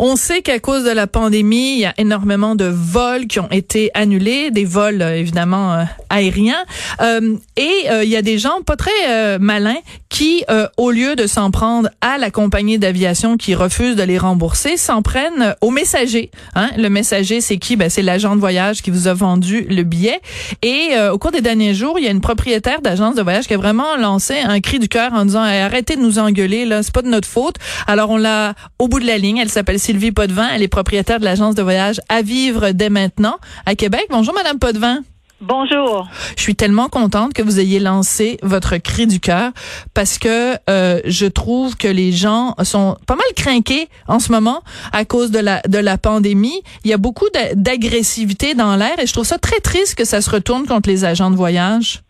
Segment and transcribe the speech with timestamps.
[0.00, 3.50] On sait qu'à cause de la pandémie, il y a énormément de vols qui ont
[3.50, 6.64] été annulés, des vols euh, évidemment euh, aériens,
[7.00, 9.76] euh, et il y a des gens pas très malins
[10.08, 10.44] qui,
[10.76, 15.02] au lieu de s'en prendre à la compagnie d'aviation qui refuse de les rembourser, s'en
[15.02, 16.30] prennent au messager.
[16.54, 16.70] Hein?
[16.76, 17.76] Le messager, c'est qui?
[17.76, 20.20] Ben c'est l'agent de voyage qui vous a vendu le billet.
[20.62, 23.54] Et au cours des derniers jours, il y a une propriétaire d'agence de voyage qui
[23.54, 26.94] a vraiment lancé un cri du cœur en disant arrêtez de nous engueuler là, c'est
[26.94, 27.56] pas de notre faute.
[27.86, 29.38] Alors on l'a au bout de la ligne.
[29.38, 30.46] Elle s'appelle Sylvie Potvin.
[30.52, 34.06] Elle est propriétaire de l'agence de voyage à vivre dès maintenant à Québec.
[34.10, 34.98] Bonjour, Madame Potvin.
[35.40, 36.06] Bonjour.
[36.36, 39.50] Je suis tellement contente que vous ayez lancé votre cri du cœur
[39.94, 44.60] parce que euh, je trouve que les gens sont pas mal craqués en ce moment
[44.92, 46.60] à cause de la de la pandémie.
[46.84, 50.20] Il y a beaucoup d'agressivité dans l'air et je trouve ça très triste que ça
[50.20, 52.02] se retourne contre les agents de voyage.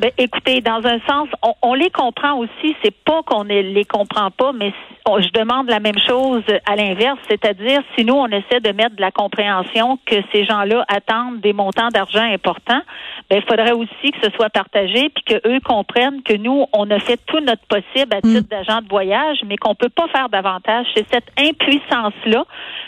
[0.00, 1.28] Ben, écoutez, dans un sens,
[1.60, 2.74] on, les comprend aussi.
[2.82, 4.72] C'est pas qu'on ne les comprend pas, mais
[5.06, 9.00] je demande la même chose à l'inverse, c'est-à-dire si nous on essaie de mettre de
[9.02, 12.80] la compréhension que ces gens-là attendent des montants d'argent importants,
[13.28, 16.90] ben il faudrait aussi que ce soit partagé puis que eux comprennent que nous on
[16.90, 18.34] a fait tout notre possible à mm.
[18.34, 20.86] titre d'agent de voyage, mais qu'on peut pas faire davantage.
[20.96, 22.46] C'est cette impuissance-là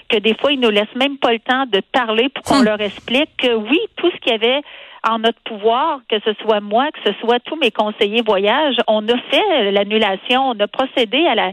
[0.08, 2.64] que des fois ils nous laissent même pas le temps de parler pour qu'on mm.
[2.64, 4.62] leur explique que oui, tout ce qu'il y avait
[5.08, 9.06] en notre pouvoir, que ce soit moi, que ce soit tous mes conseillers voyage, on
[9.08, 11.52] a fait l'annulation, on a procédé à la,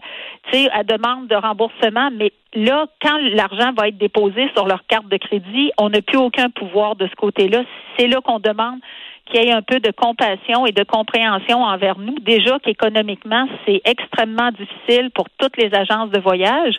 [0.71, 5.17] à demande de remboursement, mais là, quand l'argent va être déposé sur leur carte de
[5.17, 7.63] crédit, on n'a plus aucun pouvoir de ce côté-là.
[7.97, 8.79] C'est là, qu'on demande
[9.25, 12.17] qu'il y ait un peu de compassion et de compréhension envers nous.
[12.19, 16.75] Déjà qu'économiquement, c'est extrêmement difficile pour toutes les agences de voyage,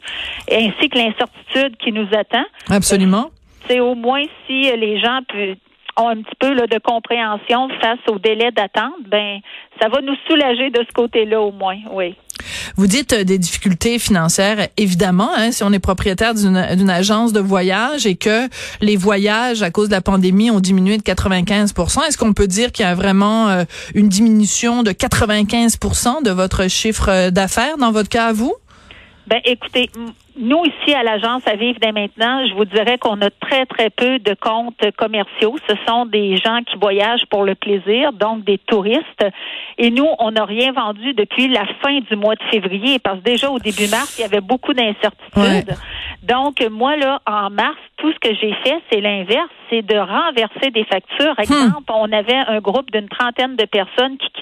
[0.50, 2.44] ainsi que l'incertitude qui nous attend.
[2.68, 3.30] Absolument.
[3.68, 5.56] C'est au moins si les gens peuvent
[5.96, 9.40] ont un petit peu là, de compréhension face au délai d'attente, ben
[9.80, 12.16] ça va nous soulager de ce côté-là au moins, oui.
[12.76, 17.40] Vous dites euh, des difficultés financières, évidemment, hein, si on est propriétaire d'une agence de
[17.40, 18.48] voyage et que
[18.80, 22.72] les voyages à cause de la pandémie ont diminué de 95% est-ce qu'on peut dire
[22.72, 23.64] qu'il y a vraiment euh,
[23.94, 28.54] une diminution de 95% de votre chiffre d'affaires dans votre cas à vous?
[29.30, 29.88] Ben, écoutez,
[30.36, 33.88] nous, ici, à l'agence à vivre dès maintenant, je vous dirais qu'on a très, très
[33.88, 35.54] peu de comptes commerciaux.
[35.68, 39.24] Ce sont des gens qui voyagent pour le plaisir, donc des touristes.
[39.78, 43.24] Et nous, on n'a rien vendu depuis la fin du mois de février, parce que
[43.24, 45.76] déjà au début mars, il y avait beaucoup d'incertitudes.
[46.24, 50.70] Donc, moi, là, en mars, tout ce que j'ai fait, c'est l'inverse, c'est de renverser
[50.72, 51.34] des factures.
[51.38, 51.42] Hmm.
[51.42, 54.39] Exemple, on avait un groupe d'une trentaine de personnes qui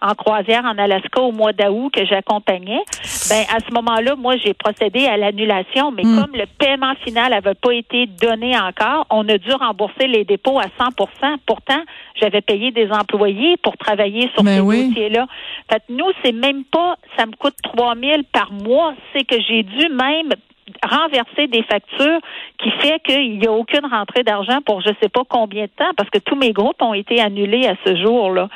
[0.00, 2.80] en croisière en Alaska au mois d'août que j'accompagnais.
[3.28, 6.20] Ben, à ce moment-là, moi, j'ai procédé à l'annulation, mais hmm.
[6.20, 10.58] comme le paiement final n'avait pas été donné encore, on a dû rembourser les dépôts
[10.58, 11.82] à 100% Pourtant,
[12.20, 15.26] j'avais payé des employés pour travailler sur ben ces dossiers-là.
[15.70, 19.62] Fait nous, c'est même pas, ça me coûte 3 000 par mois, c'est que j'ai
[19.62, 20.32] dû même
[20.82, 22.20] renverser des factures
[22.58, 25.92] qui fait qu'il n'y a aucune rentrée d'argent pour je sais pas combien de temps
[25.96, 28.48] parce que tous mes groupes ont été annulés à ce jour-là.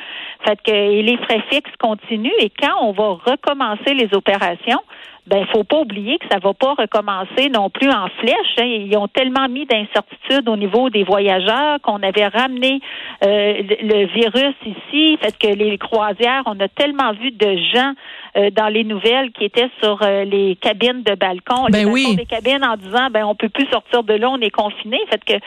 [0.45, 4.81] Fait que les frais fixes continuent et quand on va recommencer les opérations,
[5.29, 8.55] ben faut pas oublier que ça va pas recommencer non plus en flèche.
[8.57, 8.65] Hein.
[8.65, 12.81] Ils ont tellement mis d'incertitudes au niveau des voyageurs qu'on avait ramené
[13.23, 15.17] euh, le virus ici.
[15.21, 17.93] Fait que les croisières, on a tellement vu de gens
[18.37, 22.15] euh, dans les nouvelles qui étaient sur euh, les cabines de balcon, ben les oui.
[22.15, 24.97] des cabines en disant ben on peut plus sortir de là, on est confiné.
[25.09, 25.39] Fait que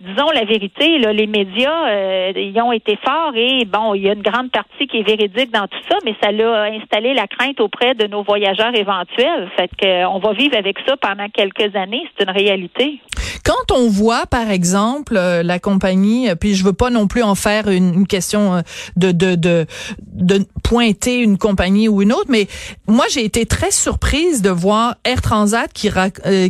[0.00, 4.14] disons la vérité, là, les médias, euh, ont été forts et bon, il y a
[4.14, 7.60] une grande partie qui est véridique dans tout ça, mais ça l'a installé la crainte
[7.60, 9.48] auprès de nos voyageurs éventuels.
[9.56, 13.00] Fait que, on va vivre avec ça pendant quelques années, c'est une réalité.
[13.46, 17.22] Quand on voit, par exemple, euh, la compagnie, euh, puis je veux pas non plus
[17.22, 18.64] en faire une, question
[18.96, 19.66] de, de, de,
[20.02, 22.48] de pointer une compagnie ou une autre, mais
[22.88, 25.90] moi j'ai été très surprise de voir Air Transat qui,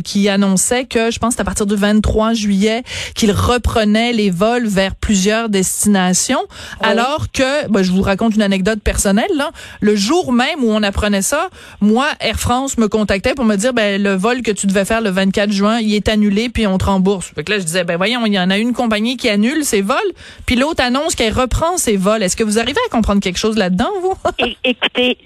[0.03, 2.81] qui annonçait que, je pense, à partir du 23 juillet,
[3.13, 6.41] qu'il reprenait les vols vers plusieurs destinations,
[6.81, 9.51] alors que, ben, je vous raconte une anecdote personnelle, là,
[9.81, 13.73] le jour même où on apprenait ça, moi, Air France me contactait pour me dire,
[13.73, 16.79] ben, le vol que tu devais faire le 24 juin, il est annulé, puis on
[16.79, 17.31] te rembourse.
[17.33, 19.63] Fait que là, je disais, ben, voyons, il y en a une compagnie qui annule
[19.63, 19.97] ses vols,
[20.45, 22.23] puis l'autre annonce qu'elle reprend ses vols.
[22.23, 24.13] Est-ce que vous arrivez à comprendre quelque chose là-dedans, vous?
[24.63, 25.17] écoutez,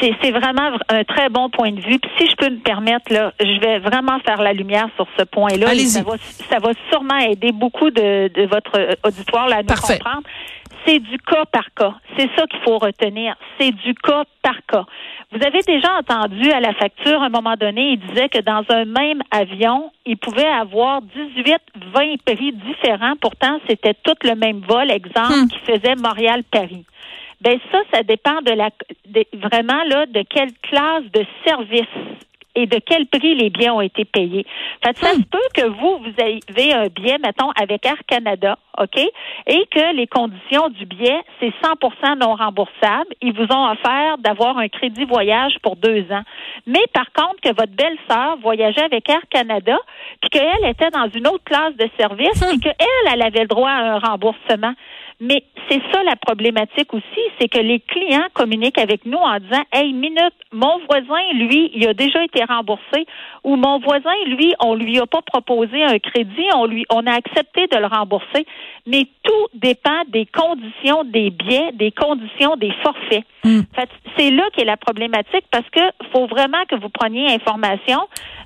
[0.00, 1.98] c'est vraiment un très bon point de vue.
[1.98, 5.24] Puis si je peux me permettre, là, je vais vraiment faire la lumière sur ce
[5.24, 5.74] point-là.
[5.86, 6.14] Ça va,
[6.50, 10.22] ça va sûrement aider beaucoup de, de votre auditoire là, à nous comprendre.
[10.86, 11.94] C'est du cas par cas.
[12.16, 13.34] C'est ça qu'il faut retenir.
[13.58, 14.84] C'est du cas par cas.
[15.32, 18.64] Vous avez déjà entendu à la facture, à un moment donné, il disait que dans
[18.70, 21.56] un même avion, il pouvait avoir avoir 18,
[21.94, 23.14] 20 prix différents.
[23.20, 25.48] Pourtant, c'était tout le même vol, exemple, Hmm.
[25.48, 26.84] qui faisait Montréal-Paris.
[27.40, 28.68] Ben ça, ça dépend de la
[29.06, 31.86] de- vraiment là de quelle classe de service
[32.54, 34.46] et de quel prix les billets ont été payés.
[34.84, 38.58] Fait que ça se peut que vous, vous avez un billet, mettons, avec Air Canada,
[38.78, 43.14] OK, et que les conditions du billet, c'est 100% non remboursable.
[43.20, 46.22] Ils vous ont offert d'avoir un crédit voyage pour deux ans.
[46.66, 49.76] Mais par contre, que votre belle-sœur voyageait avec Air Canada,
[50.20, 53.70] puis qu'elle était dans une autre classe de service, et qu'elle, elle avait le droit
[53.70, 54.74] à un remboursement.
[55.20, 59.62] Mais c'est ça la problématique aussi, c'est que les clients communiquent avec nous en disant
[59.72, 63.04] Hey, minute, mon voisin, lui, il a déjà été remboursé
[63.44, 67.12] ou mon voisin, lui, on lui a pas proposé un crédit, on lui on a
[67.12, 68.46] accepté de le rembourser.
[68.86, 73.24] Mais tout dépend des conditions des billets, des conditions des forfaits.
[73.74, 75.80] Fait, c'est là qu'est la problématique parce que
[76.12, 77.98] faut vraiment que vous preniez information.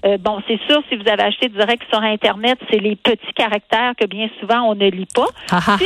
[0.04, 3.92] Euh, bon, c'est sûr, si vous avez acheté direct sur Internet, c'est les petits caractères
[4.00, 5.26] que bien souvent on ne lit pas.
[5.78, 5.84] Si-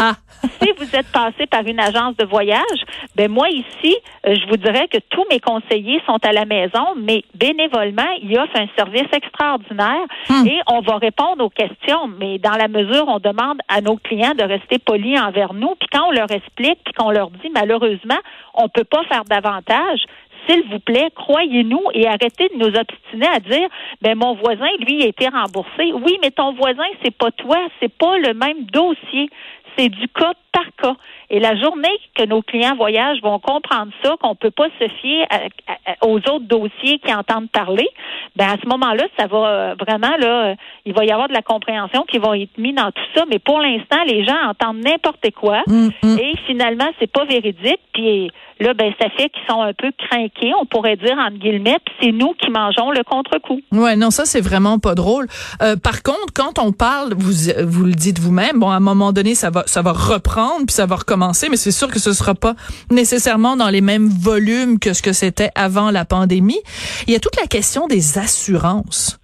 [0.62, 2.80] si vous êtes passé par une agence de voyage,
[3.14, 3.96] ben moi ici,
[4.26, 8.38] euh, je vous dirais que tous mes conseillers sont à la maison, mais bénévolement, ils
[8.38, 10.06] offrent un service extraordinaire
[10.44, 12.08] et on va répondre aux questions.
[12.18, 15.74] Mais dans la mesure, on demande à nos clients de rester polis envers nous.
[15.76, 18.18] Puis quand on leur explique, puis qu'on leur dit malheureusement,
[18.54, 20.00] on peut pas faire davantage.
[20.48, 23.68] S'il vous plaît, croyez-nous et arrêtez de nous obstiner à dire,
[24.00, 25.92] ben mon voisin, lui, a été remboursé.
[25.92, 29.28] Oui, mais ton voisin, c'est pas toi, c'est pas le même dossier
[29.76, 30.96] c'est du cas par cas.
[31.30, 35.24] Et la journée que nos clients voyagent vont comprendre ça, qu'on peut pas se fier
[35.30, 37.88] à- à- aux autres dossiers qui entendent parler,
[38.36, 41.34] ben à ce moment-là, ça va euh, vraiment là, euh, il va y avoir de
[41.34, 43.24] la compréhension qui va être mise dans tout ça.
[43.30, 46.18] Mais pour l'instant, les gens entendent n'importe quoi Mm, mm.
[46.18, 47.80] et finalement, c'est pas véridique.
[47.92, 48.30] Puis
[48.60, 51.78] là, ben ça fait qu'ils sont un peu craqués, on pourrait dire entre guillemets.
[51.84, 53.60] Puis c'est nous qui mangeons le contre-coup.
[53.72, 55.26] Ouais, non, ça c'est vraiment pas drôle.
[55.62, 57.32] Euh, par contre, quand on parle, vous
[57.66, 60.74] vous le dites vous-même, bon, à un moment donné, ça va, ça va reprendre puis
[60.74, 62.54] ça va recommencer, mais c'est sûr que ce sera pas
[62.90, 66.60] nécessairement dans les mêmes volumes que ce que c'était avant la pandémie.
[67.06, 69.18] Il y a toute la question des assurances.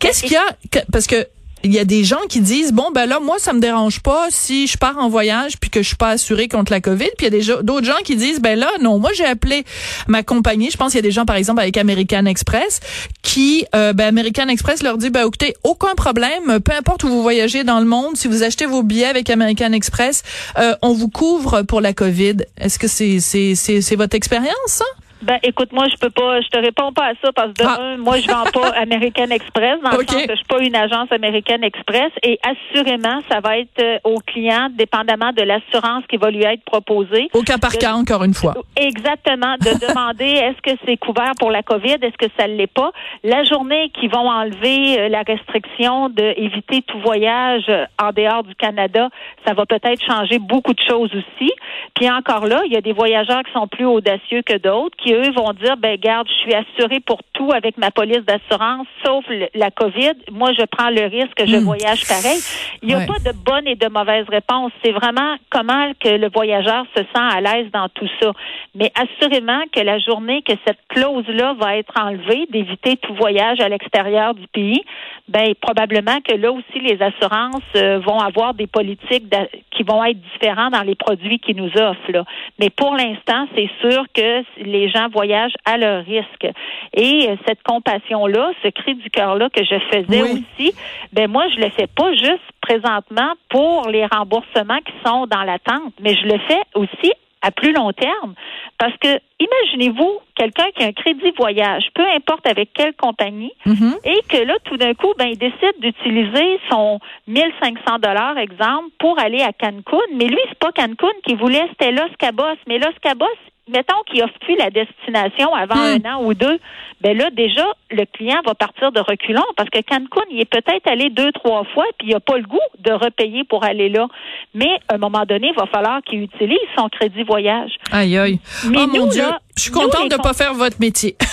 [0.00, 0.44] Qu'est-ce qu'il y a
[0.92, 1.26] parce que
[1.64, 4.26] il y a des gens qui disent bon ben là moi ça me dérange pas
[4.30, 7.08] si je pars en voyage puis que je suis pas assuré contre la Covid.
[7.16, 9.64] Puis il y a d'autres gens qui disent ben là non moi j'ai appelé
[10.06, 10.70] ma compagnie.
[10.70, 12.80] Je pense qu'il y a des gens par exemple avec American Express
[13.22, 16.60] qui euh, ben American Express leur dit ben écoutez aucun problème.
[16.60, 19.72] Peu importe où vous voyagez dans le monde si vous achetez vos billets avec American
[19.72, 20.22] Express
[20.58, 22.36] euh, on vous couvre pour la Covid.
[22.58, 24.84] Est-ce que c'est c'est c'est c'est votre expérience ça?
[25.22, 27.68] Ben, écoute, moi, je peux pas, je te réponds pas à ça parce que de
[27.68, 27.78] Ah.
[27.80, 30.02] un, moi, je vends pas American Express dans Ok.
[30.02, 33.80] le sens que je suis pas une agence American Express et assurément, ça va être
[33.82, 37.28] euh, au client, dépendamment de l'assurance qui va lui être proposée.
[37.34, 41.50] au cas par cas encore une fois Exactement, de demander est-ce que c'est couvert pour
[41.50, 42.92] la COVID, est-ce que ça ne l'est pas?
[43.24, 48.54] La journée qu'ils vont enlever euh, la restriction d'éviter tout voyage euh, en dehors du
[48.54, 49.08] Canada,
[49.46, 51.50] ça va peut-être changer beaucoup de choses aussi.
[51.94, 55.07] Puis encore là, il y a des voyageurs qui sont plus audacieux que d'autres, qui
[55.14, 59.24] eux vont dire, ben garde, je suis assuré pour tout avec ma police d'assurance, sauf
[59.28, 60.12] le- la COVID.
[60.32, 61.64] Moi, je prends le risque, je Hmm.
[61.64, 62.38] voyage pareil.
[62.82, 63.06] Il n'y a Ouais.
[63.06, 64.72] pas de bonne et de mauvaise réponse.
[64.84, 68.32] C'est vraiment comment que le voyageur se sent à l'aise dans tout ça.
[68.74, 73.68] Mais assurément que la journée que cette clause-là va être enlevée, d'éviter tout voyage à
[73.68, 74.82] l'extérieur du pays,
[75.28, 79.24] ben probablement que là aussi les assurances euh, vont avoir des politiques
[79.70, 82.10] qui vont être différentes dans les produits qu'ils nous offrent.
[82.12, 82.24] Là.
[82.58, 86.48] Mais pour l'instant, c'est sûr que les gens voyagent à leur risque.
[86.94, 90.44] Et euh, cette compassion-là, ce cri du cœur-là que je faisais Oui.
[90.58, 90.72] aussi,
[91.12, 95.92] ben moi, je le fais pas juste présentement pour les remboursements qui sont dans l'attente,
[96.00, 98.34] mais je le fais aussi à plus long terme.
[98.78, 103.94] Parce que imaginez-vous quelqu'un qui a un crédit voyage, peu importe avec quelle compagnie, Mhm.
[104.04, 109.18] et que là, tout d'un coup, ben, il décide d'utiliser son 1500 dollars, exemple, pour
[109.20, 109.98] aller à Cancun.
[110.16, 112.42] Mais lui, c'est pas Cancun qui voulait, c'était Los Cabos.
[112.66, 113.26] Mais Los Cabos,
[113.68, 115.98] mettons qu'il offre plus la destination avant Hmm.
[116.06, 116.58] un an ou deux,
[117.00, 120.86] ben là, déjà, le client va partir de reculons parce que Cancun, il est peut-être
[120.90, 124.06] allé deux, trois fois, puis il n'a pas le goût de repayer pour aller là.
[124.54, 127.70] Mais à un moment donné, il va falloir qu'il utilise son crédit voyage.
[127.92, 130.54] aïe aïe Mais oh mon nous, dieu là, je suis contente de con- pas faire
[130.54, 131.16] votre métier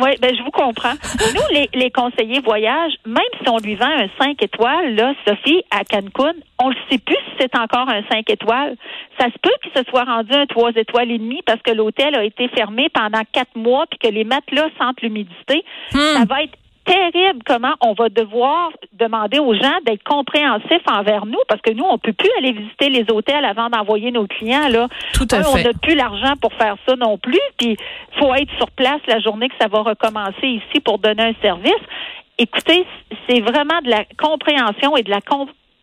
[0.00, 0.92] Oui, ben je vous comprends.
[1.34, 5.62] Nous, les, les conseillers voyage, même si on lui vend un 5 étoiles, là, Sophie,
[5.70, 8.76] à Cancun, on ne sait plus si c'est encore un 5 étoiles.
[9.18, 12.14] Ça se peut qu'il se soit rendu un 3 étoiles et demi parce que l'hôtel
[12.14, 15.64] a été fermé pendant quatre mois puis que les matelas sentent l'humidité.
[15.90, 16.56] Ça va être
[16.88, 21.84] terrible comment on va devoir demander aux gens d'être compréhensifs envers nous parce que nous,
[21.84, 24.68] on peut plus aller visiter les hôtels avant d'envoyer nos clients.
[24.68, 24.88] Là.
[25.12, 25.48] Tout à fait.
[25.48, 27.40] On n'a plus l'argent pour faire ça non plus.
[27.58, 27.76] Puis
[28.18, 31.72] faut être sur place la journée que ça va recommencer ici pour donner un service.
[32.38, 32.86] écoutez,
[33.28, 35.20] c'est vraiment de la compréhension et de la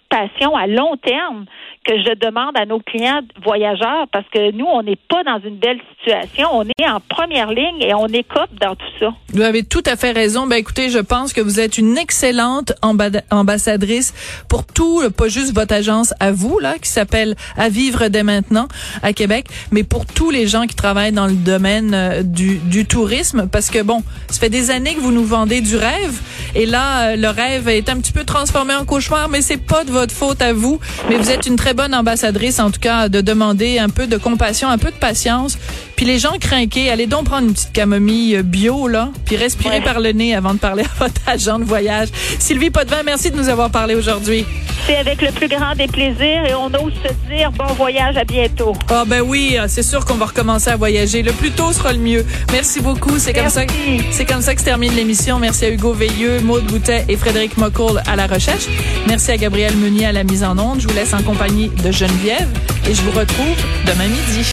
[0.09, 1.45] compassion à long terme
[1.85, 5.57] que je demande à nos clients voyageurs parce que nous, on n'est pas dans une
[5.57, 6.47] belle situation.
[6.51, 9.13] On est en première ligne et on écope dans tout ça.
[9.33, 10.47] Vous avez tout à fait raison.
[10.47, 14.13] Ben écoutez, je pense que vous êtes une excellente ambassadrice
[14.49, 18.67] pour tout, pas juste votre agence à vous là, qui s'appelle À vivre dès maintenant
[19.03, 22.85] à Québec, mais pour tous les gens qui travaillent dans le domaine euh, du, du
[22.85, 26.19] tourisme, parce que bon, ça fait des années que vous nous vendez du rêve,
[26.55, 29.83] et là, euh, le rêve est un petit peu transformé en cauchemar, mais c'est pas
[29.83, 30.79] de votre faute à vous.
[31.09, 34.17] Mais vous êtes une très bonne ambassadrice, en tout cas, de demander un peu de
[34.17, 35.57] compassion, un peu de patience.
[35.95, 40.01] Puis les gens craqués, allez donc prendre une petite camomille bio, là, puis respirer par
[40.01, 42.09] le nez avant de parler à votre agent de voyage.
[42.39, 44.45] Sylvie Potvin, merci de nous avoir parlé aujourd'hui.
[44.87, 48.23] C'est avec le plus grand des plaisirs et on ose se dire bon voyage, à
[48.23, 48.73] bientôt.
[48.89, 51.23] Ah ben oui, c'est sûr qu'on va recommencer à voyager.
[51.23, 52.25] Le plus tôt sera le mieux.
[52.51, 53.17] Merci beaucoup.
[53.17, 53.61] C'est comme ça.
[54.11, 55.39] C'est comme ça que se termine l'émission.
[55.39, 58.67] Merci à Hugo Veilleux, Maude Boutet et Frédéric Mocoul à la recherche.
[59.07, 60.79] Merci à Gabriel Meunier à la mise en onde.
[60.81, 62.49] Je vous laisse en compagnie de Geneviève
[62.87, 64.41] et je vous retrouve demain midi.